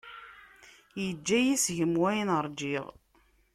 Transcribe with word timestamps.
Yeǧǧa-yi 1.03 1.55
seg-m 1.63 1.93
wayen 2.01 2.29
ṛǧiɣ. 2.45 2.85